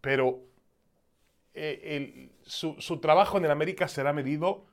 pero 0.00 0.47
eh, 1.58 2.30
su, 2.42 2.98
trabajo 3.00 3.38
en 3.38 3.44
el 3.44 3.50
América 3.50 3.88
será 3.88 4.12
medido 4.12 4.66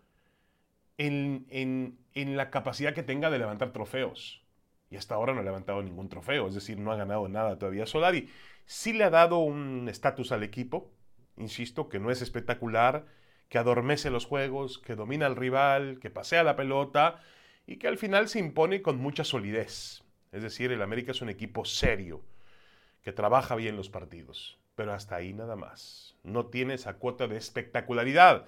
en, 0.97 1.97
la 2.13 2.49
capacidad 2.49 2.93
que 2.93 3.03
tenga 3.03 3.29
de 3.29 3.39
levantar 3.39 3.71
trofeos. 3.71 4.43
y 4.89 4.97
hasta 4.97 5.15
ahora 5.15 5.33
no 5.33 5.41
ha 5.41 5.43
levantado 5.43 5.81
ningún 5.81 6.09
trofeo, 6.09 6.47
es 6.47 6.55
decir, 6.55 6.77
no 6.79 6.91
ha 6.91 6.95
ganado 6.95 7.27
nada 7.27 7.57
todavía 7.57 7.85
Solari. 7.85 8.29
Sí 8.65 8.93
le 8.93 9.03
ha 9.03 9.09
dado 9.09 9.39
un 9.39 9.87
estatus 9.89 10.31
al 10.31 10.43
equipo, 10.43 10.91
insisto, 11.37 11.89
que 11.89 11.99
no 11.99 12.11
es 12.11 12.21
espectacular, 12.21 13.05
que 13.49 13.57
adormece 13.57 14.09
los 14.09 14.25
juegos, 14.25 14.79
que 14.79 14.95
domina 14.95 15.25
al 15.25 15.35
rival, 15.35 15.99
que 15.99 16.09
pasea 16.09 16.43
la 16.43 16.55
pelota 16.55 17.21
y 17.67 17.77
que 17.77 17.87
al 17.87 17.97
final 17.97 18.27
se 18.27 18.39
impone 18.39 18.81
con 18.81 18.97
mucha 18.97 19.23
solidez. 19.23 20.03
Es 20.31 20.43
decir, 20.43 20.71
el 20.71 20.81
América 20.81 21.11
es 21.11 21.21
un 21.21 21.29
equipo 21.29 21.65
serio, 21.65 22.23
que 23.01 23.11
trabaja 23.13 23.55
bien 23.55 23.77
los 23.77 23.89
partidos, 23.89 24.57
pero 24.75 24.93
hasta 24.93 25.15
ahí 25.15 25.33
nada 25.33 25.55
más. 25.55 26.15
No 26.23 26.47
tiene 26.47 26.75
esa 26.75 26.95
cuota 26.95 27.27
de 27.27 27.37
espectacularidad. 27.37 28.45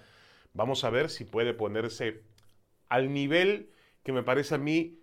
Vamos 0.53 0.83
a 0.83 0.89
ver 0.89 1.09
si 1.09 1.25
puede 1.25 1.53
ponerse 1.53 2.21
al 2.89 3.13
nivel 3.13 3.69
que 4.03 4.13
me 4.13 4.23
parece 4.23 4.55
a 4.55 4.57
mí 4.57 4.99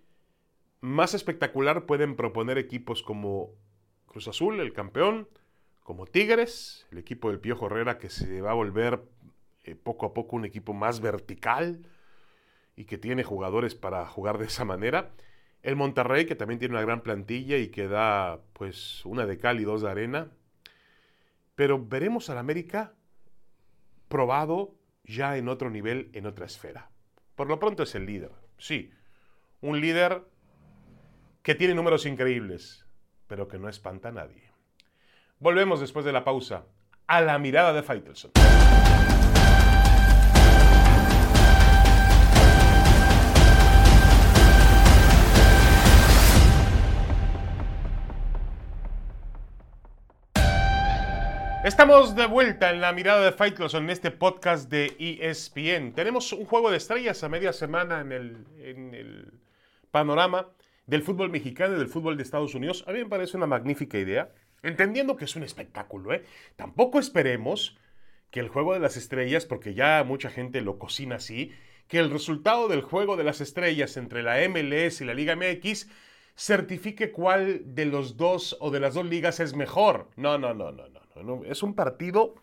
más 0.81 1.13
espectacular 1.13 1.85
pueden 1.85 2.15
proponer 2.15 2.57
equipos 2.57 3.01
como 3.01 3.51
Cruz 4.07 4.27
Azul, 4.27 4.59
el 4.59 4.73
campeón, 4.73 5.27
como 5.83 6.05
Tigres, 6.05 6.87
el 6.91 6.99
equipo 6.99 7.29
del 7.29 7.39
Pío 7.39 7.57
Herrera 7.63 7.97
que 7.97 8.09
se 8.09 8.41
va 8.41 8.51
a 8.51 8.55
volver 8.55 9.01
eh, 9.63 9.75
poco 9.75 10.05
a 10.05 10.13
poco 10.13 10.35
un 10.35 10.45
equipo 10.45 10.73
más 10.73 10.99
vertical 10.99 11.87
y 12.75 12.85
que 12.85 12.97
tiene 12.97 13.23
jugadores 13.23 13.73
para 13.73 14.05
jugar 14.05 14.37
de 14.37 14.45
esa 14.45 14.65
manera. 14.65 15.11
El 15.63 15.75
Monterrey, 15.75 16.25
que 16.25 16.35
también 16.35 16.59
tiene 16.59 16.75
una 16.75 16.83
gran 16.83 17.01
plantilla 17.01 17.57
y 17.57 17.69
que 17.69 17.87
da 17.87 18.41
pues 18.53 19.03
una 19.05 19.25
de 19.25 19.37
cal 19.39 19.59
y 19.59 19.63
dos 19.63 19.81
de 19.81 19.89
arena. 19.89 20.31
Pero 21.55 21.83
veremos 21.83 22.29
al 22.29 22.37
América 22.37 22.93
probado 24.07 24.75
ya 25.03 25.37
en 25.37 25.49
otro 25.49 25.69
nivel, 25.69 26.09
en 26.13 26.25
otra 26.25 26.45
esfera. 26.45 26.89
Por 27.35 27.47
lo 27.47 27.59
pronto 27.59 27.83
es 27.83 27.95
el 27.95 28.05
líder, 28.05 28.31
sí. 28.57 28.91
Un 29.61 29.81
líder 29.81 30.23
que 31.41 31.55
tiene 31.55 31.73
números 31.73 32.05
increíbles, 32.05 32.85
pero 33.27 33.47
que 33.47 33.59
no 33.59 33.69
espanta 33.69 34.09
a 34.09 34.13
nadie. 34.13 34.51
Volvemos 35.39 35.79
después 35.79 36.05
de 36.05 36.11
la 36.11 36.23
pausa 36.23 36.65
a 37.07 37.21
la 37.21 37.37
mirada 37.39 37.73
de 37.73 37.83
Faitelson. 37.83 38.31
Estamos 51.65 52.15
de 52.15 52.27
vuelta 52.27 52.69
en 52.69 52.79
la 52.79 52.93
mirada 52.93 53.25
de 53.25 53.31
Fight 53.31 53.59
en 53.59 53.89
este 53.89 54.11
podcast 54.11 54.69
de 54.69 54.95
ESPN. 54.99 55.93
Tenemos 55.93 56.31
un 56.31 56.45
juego 56.45 56.69
de 56.69 56.77
estrellas 56.77 57.23
a 57.23 57.27
media 57.27 57.53
semana 57.53 58.01
en 58.01 58.11
el, 58.11 59.33
panorama 59.89 60.51
del 60.85 61.01
fútbol 61.01 61.31
mexicano 61.31 61.75
y 61.75 61.79
del 61.79 61.87
fútbol 61.87 62.17
de 62.17 62.21
Estados 62.21 62.53
Unidos. 62.53 62.85
A 62.87 62.91
mí 62.91 62.99
me 62.99 63.09
parece 63.09 63.35
una 63.35 63.47
magnífica 63.47 63.97
idea, 63.97 64.29
entendiendo 64.61 65.15
que 65.15 65.25
es 65.25 65.35
un 65.35 65.41
espectáculo. 65.41 66.13
¿eh? 66.13 66.23
Tampoco 66.55 66.99
esperemos 66.99 67.75
que 68.29 68.41
el 68.41 68.49
juego 68.49 68.75
de 68.75 68.79
las 68.79 68.95
estrellas, 68.95 69.47
porque 69.47 69.73
ya 69.73 70.03
mucha 70.03 70.29
gente 70.29 70.61
lo 70.61 70.77
cocina 70.77 71.15
así, 71.15 71.51
que 71.87 71.97
el 71.97 72.11
resultado 72.11 72.67
del 72.67 72.83
juego 72.83 73.17
de 73.17 73.23
las 73.23 73.41
estrellas 73.41 73.97
entre 73.97 74.21
la 74.21 74.37
MLS 74.47 75.01
y 75.01 75.05
la 75.05 75.15
Liga 75.15 75.35
MX 75.35 75.89
certifique 76.35 77.11
cuál 77.11 77.61
de 77.75 77.85
los 77.85 78.17
dos 78.17 78.57
o 78.59 78.71
de 78.71 78.79
las 78.79 78.93
dos 78.93 79.05
ligas 79.05 79.39
es 79.39 79.55
mejor. 79.55 80.09
No, 80.15 80.37
no, 80.37 80.53
no, 80.53 80.71
no, 80.71 80.87
no. 80.89 81.43
Es 81.45 81.63
un 81.63 81.75
partido 81.75 82.35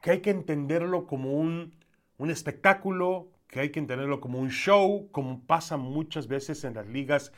que 0.00 0.12
hay 0.12 0.20
que 0.20 0.30
entenderlo 0.30 1.06
como 1.06 1.32
un, 1.32 1.74
un 2.18 2.30
espectáculo, 2.30 3.28
que 3.48 3.60
hay 3.60 3.70
que 3.70 3.78
entenderlo 3.78 4.20
como 4.20 4.38
un 4.38 4.50
show, 4.50 5.08
como 5.12 5.44
pasa 5.46 5.76
muchas 5.76 6.28
veces 6.28 6.64
en 6.64 6.74
las 6.74 6.86
ligas 6.86 7.32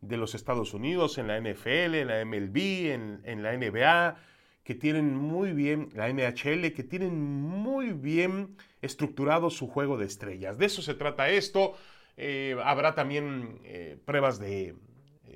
de 0.00 0.16
los 0.16 0.34
Estados 0.34 0.74
Unidos, 0.74 1.18
en 1.18 1.26
la 1.26 1.40
NFL, 1.40 1.94
en 1.94 2.08
la 2.08 2.24
MLB, 2.24 2.92
en, 2.92 3.20
en 3.24 3.42
la 3.42 3.56
NBA, 3.56 4.16
que 4.62 4.74
tienen 4.74 5.14
muy 5.16 5.52
bien, 5.52 5.88
la 5.94 6.08
NHL, 6.08 6.72
que 6.72 6.84
tienen 6.84 7.18
muy 7.20 7.92
bien 7.92 8.56
estructurado 8.82 9.50
su 9.50 9.66
juego 9.66 9.96
de 9.96 10.06
estrellas. 10.06 10.58
De 10.58 10.66
eso 10.66 10.82
se 10.82 10.94
trata 10.94 11.30
esto. 11.30 11.74
Eh, 12.16 12.56
habrá 12.64 12.94
también 12.94 13.60
eh, 13.64 13.96
pruebas 14.04 14.38
de, 14.38 14.74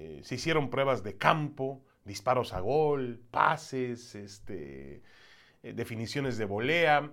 eh, 0.03 0.21
se 0.25 0.35
hicieron 0.35 0.69
pruebas 0.69 1.05
de 1.05 1.17
campo, 1.17 1.85
disparos 2.05 2.53
a 2.53 2.61
gol, 2.61 3.21
pases, 3.31 4.17
este, 4.17 5.03
eh, 5.63 5.73
definiciones 5.75 6.37
de 6.39 6.45
volea. 6.45 7.13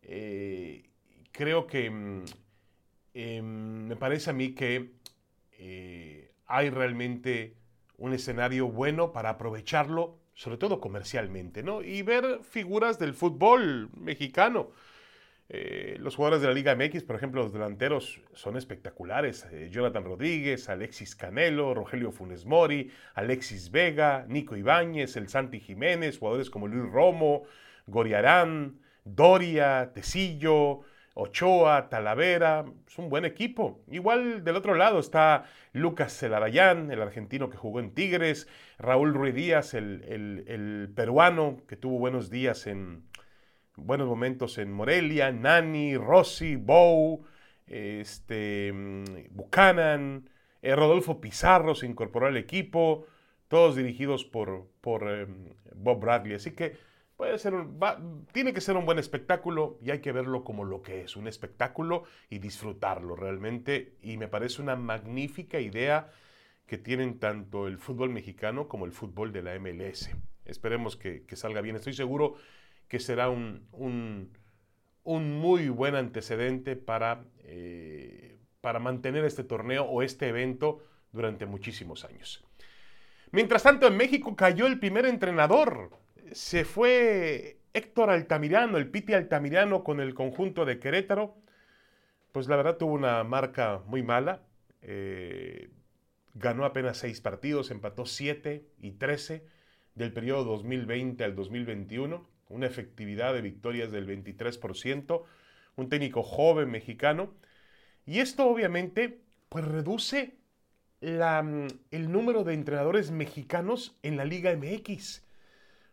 Eh, 0.00 0.90
creo 1.30 1.66
que 1.66 1.90
mm, 1.90 2.24
em, 3.12 3.86
me 3.86 3.96
parece 3.96 4.30
a 4.30 4.32
mí 4.32 4.54
que 4.54 4.92
hay 6.46 6.70
realmente 6.70 7.54
un 7.98 8.14
escenario 8.14 8.66
bueno 8.68 9.12
para 9.12 9.30
aprovecharlo, 9.30 10.18
sobre 10.34 10.56
todo 10.56 10.80
comercialmente, 10.80 11.62
¿no? 11.62 11.82
Y 11.82 12.02
ver 12.02 12.40
figuras 12.42 12.98
del 12.98 13.14
fútbol 13.14 13.90
mexicano. 13.94 14.70
Eh, 15.54 15.96
los 16.00 16.16
jugadores 16.16 16.40
de 16.40 16.48
la 16.48 16.54
Liga 16.54 16.74
MX, 16.74 17.02
por 17.02 17.14
ejemplo, 17.14 17.42
los 17.42 17.52
delanteros 17.52 18.22
son 18.32 18.56
espectaculares. 18.56 19.46
Eh, 19.52 19.68
Jonathan 19.70 20.02
Rodríguez, 20.02 20.70
Alexis 20.70 21.14
Canelo, 21.14 21.74
Rogelio 21.74 22.10
Funes 22.10 22.46
Mori, 22.46 22.90
Alexis 23.12 23.70
Vega, 23.70 24.24
Nico 24.28 24.56
Ibáñez, 24.56 25.14
el 25.18 25.28
Santi 25.28 25.60
Jiménez, 25.60 26.18
jugadores 26.18 26.48
como 26.48 26.68
Luis 26.68 26.90
Romo, 26.90 27.42
Goriarán, 27.86 28.80
Doria, 29.04 29.90
Tecillo, 29.92 30.80
Ochoa, 31.12 31.90
Talavera, 31.90 32.64
es 32.88 32.96
un 32.96 33.10
buen 33.10 33.26
equipo. 33.26 33.84
Igual 33.90 34.44
del 34.44 34.56
otro 34.56 34.74
lado 34.74 35.00
está 35.00 35.44
Lucas 35.74 36.16
Celarayán, 36.18 36.90
el 36.90 37.02
argentino 37.02 37.50
que 37.50 37.58
jugó 37.58 37.78
en 37.80 37.92
Tigres, 37.92 38.48
Raúl 38.78 39.12
Ruiz 39.12 39.34
Díaz, 39.34 39.74
el 39.74 40.90
peruano 40.96 41.58
que 41.68 41.76
tuvo 41.76 41.98
buenos 41.98 42.30
días 42.30 42.66
en, 42.66 43.02
buenos 43.84 44.08
momentos 44.08 44.58
en 44.58 44.72
Morelia, 44.72 45.32
Nani, 45.32 45.96
Rossi, 45.96 46.56
Bow, 46.56 47.24
este, 47.66 48.72
mm, 48.72 49.04
Buchanan, 49.30 50.28
eh, 50.62 50.76
Rodolfo 50.76 51.20
Pizarro 51.20 51.74
se 51.74 51.86
incorporó 51.86 52.26
al 52.26 52.36
equipo, 52.36 53.06
todos 53.48 53.76
dirigidos 53.76 54.24
por, 54.24 54.68
por 54.80 55.08
em, 55.10 55.50
Bob 55.74 56.00
Bradley. 56.00 56.34
Así 56.34 56.52
que 56.52 56.76
puede 57.16 57.38
ser 57.38 57.54
tiene 58.32 58.52
que 58.52 58.60
ser 58.60 58.76
un 58.76 58.86
buen 58.86 58.98
espectáculo 58.98 59.78
y 59.82 59.90
hay 59.90 60.00
que 60.00 60.12
verlo 60.12 60.44
como 60.44 60.64
lo 60.64 60.82
que 60.82 61.02
es, 61.02 61.16
un 61.16 61.28
espectáculo 61.28 62.04
y 62.30 62.38
disfrutarlo 62.38 63.16
realmente. 63.16 63.96
Y 64.02 64.16
me 64.16 64.28
parece 64.28 64.62
una 64.62 64.76
magnífica 64.76 65.60
idea 65.60 66.10
que 66.66 66.78
tienen 66.78 67.18
tanto 67.18 67.66
el 67.66 67.78
fútbol 67.78 68.10
mexicano 68.10 68.68
como 68.68 68.86
el 68.86 68.92
fútbol 68.92 69.32
de 69.32 69.42
la 69.42 69.58
MLS. 69.58 70.10
Esperemos 70.44 70.96
que, 70.96 71.24
que 71.24 71.36
salga 71.36 71.60
bien. 71.60 71.76
Estoy 71.76 71.92
seguro 71.92 72.36
que 72.92 73.00
será 73.00 73.30
un, 73.30 73.66
un, 73.72 75.40
muy 75.40 75.70
buen 75.70 75.94
antecedente 75.94 76.76
para, 76.76 77.24
eh, 77.38 78.38
para 78.60 78.80
mantener 78.80 79.24
este 79.24 79.44
torneo 79.44 79.84
o 79.84 80.02
este 80.02 80.28
evento 80.28 80.84
durante 81.10 81.46
muchísimos 81.46 82.04
años. 82.04 82.44
Mientras 83.30 83.62
tanto, 83.62 83.86
en 83.86 83.96
México 83.96 84.36
cayó 84.36 84.66
el 84.66 84.78
primer 84.78 85.06
entrenador. 85.06 85.88
Se 86.32 86.66
fue 86.66 87.60
Héctor 87.72 88.10
Altamirano, 88.10 88.76
el 88.76 88.90
Piti 88.90 89.14
Altamirano 89.14 89.84
con 89.84 89.98
el 89.98 90.12
conjunto 90.12 90.66
de 90.66 90.78
Querétaro. 90.78 91.34
Pues 92.30 92.46
la 92.46 92.56
verdad 92.56 92.76
tuvo 92.76 92.92
una 92.92 93.24
marca 93.24 93.80
muy 93.86 94.02
mala. 94.02 94.42
Eh, 94.82 95.70
ganó 96.34 96.66
apenas 96.66 96.98
seis 96.98 97.22
partidos, 97.22 97.70
empató 97.70 98.04
siete 98.04 98.66
y 98.82 98.90
trece 98.90 99.46
del 99.94 100.12
periodo 100.12 100.44
2020 100.44 101.24
al 101.24 101.34
2021 101.34 102.31
una 102.52 102.66
efectividad 102.66 103.34
de 103.34 103.40
victorias 103.40 103.90
del 103.90 104.06
23%, 104.06 105.24
un 105.76 105.88
técnico 105.88 106.22
joven 106.22 106.70
mexicano. 106.70 107.32
Y 108.06 108.20
esto 108.20 108.46
obviamente 108.46 109.20
pues 109.48 109.64
reduce 109.64 110.34
mm, 111.00 111.66
el 111.90 112.12
número 112.12 112.44
de 112.44 112.54
entrenadores 112.54 113.10
mexicanos 113.10 113.96
en 114.02 114.16
la 114.16 114.24
Liga 114.24 114.54
MX. 114.54 115.22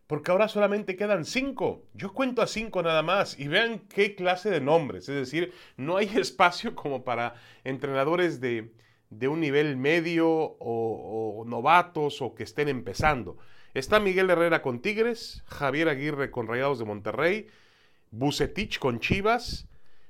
Porque 0.08 0.32
ahora 0.32 0.48
solamente 0.48 0.96
quedan 0.96 1.24
cinco. 1.24 1.84
Yo 1.94 2.13
cuento 2.13 2.42
a 2.42 2.48
cinco 2.48 2.82
nada 2.82 3.04
más 3.04 3.39
y 3.39 3.48
vean 3.48 3.80
qué 3.89 4.16
clase 4.16 4.50
de 4.50 4.60
nombres. 4.60 5.08
Es 5.08 5.16
decir, 5.16 5.54
no 5.78 5.98
hay 5.98 6.08
espacio 6.16 6.75
como 6.75 7.04
para 7.04 7.36
entrenadores 7.63 8.42
de, 8.42 8.72
un 9.28 9.39
nivel 9.39 9.78
medio 9.78 10.30
o 10.30 11.44
novatos 11.46 12.22
o 12.22 12.36
que 12.36 12.44
estén 12.44 12.70
empezando. 12.70 13.38
Está 13.74 14.00
Miguel 14.00 14.30
Herrera 14.30 14.62
con 14.62 14.82
Tigres, 14.82 15.44
Javier 15.48 15.90
Aguirre 15.90 16.32
con 16.32 16.48
Rayados 16.48 16.80
de 16.80 16.86
Monterrey, 16.86 17.48
Bucetich 18.12 18.80
con 18.80 19.00
Chivas, 19.00 19.68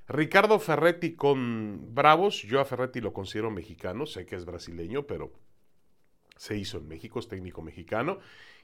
Ricardo 0.08 0.60
Ferretti 0.60 1.14
con 1.16 1.94
Bravos. 1.94 2.42
Yo 2.44 2.62
a 2.62 2.66
Ferretti 2.66 3.02
lo 3.02 3.12
considero 3.12 3.52
mexicano, 3.52 4.06
sé 4.06 4.26
que 4.26 4.38
es 4.38 4.46
brasileño, 4.46 5.06
pero 5.06 5.34
se 6.38 6.56
hizo 6.56 6.78
en 6.78 6.88
México, 6.88 7.20
es 7.20 7.28
técnico 7.28 7.62
mexicano. 7.62 8.20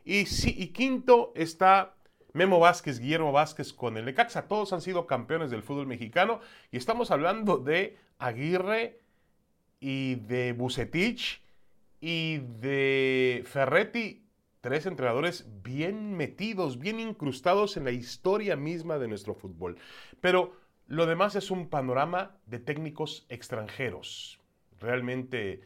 Y, 0.06 0.26
y 0.46 0.68
quinto 0.68 1.34
está 1.36 1.96
Memo 2.32 2.60
Vázquez, 2.60 3.00
Guillermo 3.00 3.34
Vázquez 3.34 3.74
con 3.74 3.98
el 3.98 4.06
Necaxa. 4.06 4.48
Todos 4.48 4.72
han 4.72 4.82
sido 4.82 5.08
campeones 5.08 5.52
del 5.52 5.62
fútbol 5.62 5.88
mexicano 5.88 6.40
y 6.72 6.78
estamos 6.78 7.12
hablando 7.12 7.58
de 7.58 7.98
Aguirre 8.18 9.00
y 9.82 10.16
de 10.16 10.54
Bucetich 10.54 11.42
y 12.00 12.38
de 12.38 13.44
Ferretti, 13.46 14.25
tres 14.66 14.88
entrenadores 14.88 15.46
bien 15.62 16.18
metidos, 16.18 16.80
bien 16.80 17.00
incrustados 17.00 17.78
en 17.78 17.84
la 17.84 17.92
historia 17.92 18.56
misma 18.56 18.98
de 18.98 19.08
nuestro 19.08 19.36
fútbol. 19.36 19.78
Pero 20.22 20.56
lo 20.88 21.06
demás 21.06 21.36
es 21.36 21.52
un 21.52 21.70
panorama 21.70 22.38
de 22.48 22.58
técnicos 22.58 23.28
extranjeros. 23.30 24.40
Realmente 24.80 25.62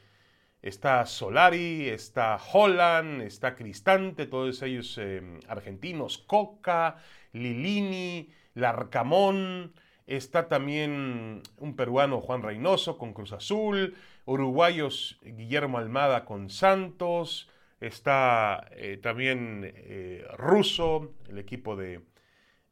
está 0.61 1.05
Solari, 1.05 1.87
está 1.87 2.37
Holland, 2.51 3.21
está 3.21 3.55
Cristante, 3.55 4.25
todos 4.25 4.61
ellos 4.63 4.97
eh, 4.97 5.21
argentinos, 5.47 6.17
Coca, 6.17 6.97
Lilini, 7.31 8.27
Larcamón, 8.53 9.75
está 10.07 10.49
también 10.49 11.41
un 11.57 11.75
peruano 11.77 12.19
Juan 12.19 12.43
Reynoso 12.43 12.97
con 12.97 13.13
Cruz 13.13 13.31
Azul, 13.31 13.95
uruguayos 14.25 15.21
Guillermo 15.23 15.77
Almada 15.77 16.25
con 16.25 16.49
Santos, 16.49 17.49
está 17.79 18.67
eh, 18.71 18.97
también 18.97 19.71
eh, 19.75 20.25
Russo, 20.37 21.13
el 21.29 21.37
equipo 21.37 21.75
de, 21.75 22.01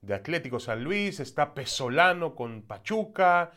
de 0.02 0.14
Atlético 0.14 0.60
San 0.60 0.84
Luis, 0.84 1.20
está 1.20 1.54
Pesolano 1.54 2.36
con 2.36 2.62
Pachuca, 2.62 3.52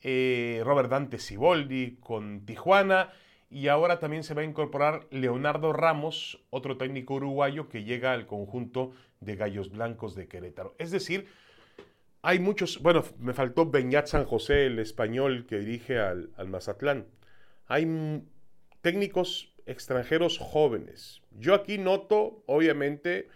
eh, 0.00 0.62
Robert 0.64 0.90
Dante 0.90 1.18
Siboldi 1.18 1.98
con 2.00 2.44
Tijuana 2.44 3.12
y 3.50 3.68
ahora 3.68 3.98
también 3.98 4.24
se 4.24 4.34
va 4.34 4.42
a 4.42 4.44
incorporar 4.44 5.06
Leonardo 5.10 5.72
Ramos, 5.72 6.44
otro 6.50 6.76
técnico 6.76 7.14
uruguayo 7.14 7.68
que 7.68 7.84
llega 7.84 8.12
al 8.12 8.26
conjunto 8.26 8.92
de 9.20 9.36
Gallos 9.36 9.70
Blancos 9.70 10.14
de 10.14 10.28
Querétaro. 10.28 10.74
Es 10.78 10.90
decir, 10.90 11.26
hay 12.20 12.40
muchos, 12.40 12.82
bueno, 12.82 13.04
me 13.18 13.32
faltó 13.32 13.70
Beñat 13.70 14.06
San 14.06 14.24
José, 14.24 14.66
el 14.66 14.78
español 14.78 15.46
que 15.48 15.58
dirige 15.58 15.98
al, 15.98 16.30
al 16.36 16.48
Mazatlán. 16.48 17.06
Hay 17.66 17.86
técnicos 18.82 19.54
extranjeros 19.68 20.38
jóvenes. 20.38 21.22
Yo 21.30 21.54
aquí 21.54 21.78
noto, 21.78 22.42
obviamente, 22.46 23.28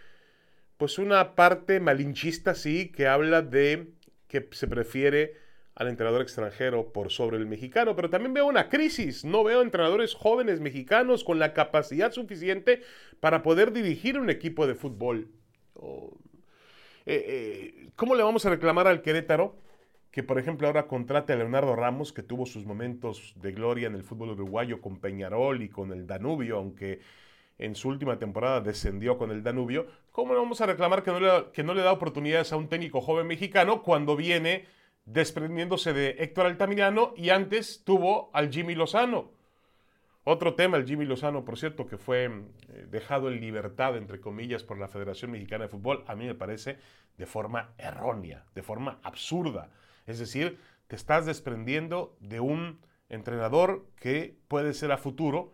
pues 0.77 0.97
una 0.97 1.35
parte 1.35 1.79
malinchista, 1.79 2.55
sí, 2.55 2.91
que 2.91 3.07
habla 3.07 3.41
de 3.41 3.93
que 4.27 4.49
se 4.51 4.67
prefiere 4.67 5.35
al 5.75 5.87
entrenador 5.87 6.21
extranjero 6.21 6.91
por 6.91 7.11
sobre 7.11 7.37
el 7.37 7.45
mexicano, 7.45 7.95
pero 7.95 8.09
también 8.09 8.33
veo 8.33 8.45
una 8.45 8.69
crisis. 8.69 9.25
No 9.25 9.43
veo 9.43 9.61
entrenadores 9.61 10.13
jóvenes 10.13 10.59
mexicanos 10.59 11.23
con 11.23 11.39
la 11.39 11.53
capacidad 11.53 12.11
suficiente 12.11 12.81
para 13.19 13.41
poder 13.41 13.71
dirigir 13.71 14.19
un 14.19 14.29
equipo 14.29 14.67
de 14.67 14.75
fútbol. 14.75 15.29
Eh, 17.05 17.25
eh, 17.27 17.89
¿Cómo 17.95 18.15
le 18.15 18.23
vamos 18.23 18.45
a 18.45 18.49
reclamar 18.49 18.87
al 18.87 19.01
Querétaro 19.01 19.55
que, 20.13 20.21
por 20.21 20.37
ejemplo, 20.37 20.67
ahora 20.67 20.85
contrate 20.85 21.33
a 21.33 21.35
Leonardo 21.35 21.75
Ramos, 21.75 22.13
que 22.13 22.21
tuvo 22.21 22.45
sus 22.45 22.67
momentos 22.67 23.33
de 23.35 23.51
gloria 23.51 23.87
en 23.87 23.95
el 23.95 24.03
fútbol 24.03 24.29
uruguayo 24.29 24.79
con 24.79 24.99
Peñarol 24.99 25.63
y 25.63 25.69
con 25.69 25.91
el 25.91 26.05
Danubio, 26.05 26.57
aunque 26.57 26.99
en 27.57 27.73
su 27.73 27.89
última 27.89 28.19
temporada 28.19 28.61
descendió 28.61 29.17
con 29.17 29.31
el 29.31 29.41
Danubio, 29.41 29.87
¿cómo 30.11 30.33
le 30.33 30.39
vamos 30.39 30.61
a 30.61 30.67
reclamar 30.67 31.01
que 31.01 31.09
no 31.09 31.19
le, 31.19 31.51
que 31.51 31.63
no 31.63 31.73
le 31.73 31.81
da 31.81 31.91
oportunidades 31.91 32.53
a 32.53 32.57
un 32.57 32.67
técnico 32.69 33.01
joven 33.01 33.25
mexicano 33.25 33.81
cuando 33.81 34.15
viene 34.15 34.67
desprendiéndose 35.05 35.93
de 35.93 36.11
Héctor 36.19 36.45
Altamirano 36.45 37.15
y 37.17 37.31
antes 37.31 37.83
tuvo 37.83 38.29
al 38.33 38.51
Jimmy 38.51 38.75
Lozano? 38.75 39.31
Otro 40.25 40.53
tema, 40.53 40.77
el 40.77 40.85
Jimmy 40.85 41.05
Lozano, 41.05 41.43
por 41.43 41.57
cierto, 41.57 41.87
que 41.87 41.97
fue 41.97 42.25
eh, 42.25 42.85
dejado 42.87 43.29
en 43.29 43.41
libertad, 43.41 43.97
entre 43.97 44.21
comillas, 44.21 44.61
por 44.61 44.77
la 44.77 44.87
Federación 44.87 45.31
Mexicana 45.31 45.63
de 45.63 45.69
Fútbol, 45.69 46.03
a 46.05 46.15
mí 46.15 46.27
me 46.27 46.35
parece 46.35 46.77
de 47.17 47.25
forma 47.25 47.73
errónea, 47.79 48.45
de 48.53 48.61
forma 48.61 48.99
absurda. 49.01 49.71
Es 50.05 50.19
decir, 50.19 50.59
te 50.87 50.95
estás 50.95 51.25
desprendiendo 51.25 52.17
de 52.19 52.39
un 52.39 52.79
entrenador 53.09 53.85
que 53.99 54.37
puede 54.47 54.73
ser 54.73 54.91
a 54.91 54.97
futuro 54.97 55.53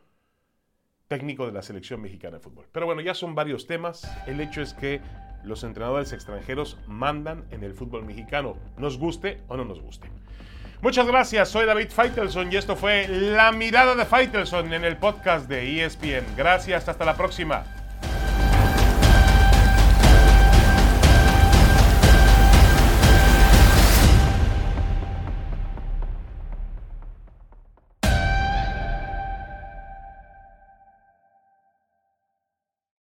técnico 1.07 1.45
de 1.45 1.51
la 1.51 1.61
selección 1.61 2.01
mexicana 2.01 2.37
de 2.37 2.43
fútbol. 2.43 2.67
Pero 2.71 2.85
bueno, 2.85 3.01
ya 3.01 3.13
son 3.13 3.35
varios 3.35 3.67
temas. 3.67 4.09
El 4.27 4.39
hecho 4.39 4.61
es 4.61 4.73
que 4.73 5.01
los 5.43 5.63
entrenadores 5.63 6.13
extranjeros 6.13 6.77
mandan 6.87 7.45
en 7.51 7.63
el 7.63 7.73
fútbol 7.73 8.05
mexicano, 8.05 8.57
nos 8.77 8.97
guste 8.97 9.41
o 9.47 9.57
no 9.57 9.65
nos 9.65 9.81
guste. 9.81 10.09
Muchas 10.81 11.07
gracias, 11.07 11.49
soy 11.49 11.65
David 11.65 11.89
Faitelson 11.89 12.53
y 12.53 12.55
esto 12.55 12.75
fue 12.75 13.07
La 13.07 13.51
Mirada 13.51 13.95
de 13.95 14.05
Faitelson 14.05 14.71
en 14.73 14.85
el 14.85 14.95
podcast 14.97 15.49
de 15.49 15.83
ESPN. 15.83 16.37
Gracias, 16.37 16.87
hasta 16.87 17.03
la 17.03 17.17
próxima. 17.17 17.78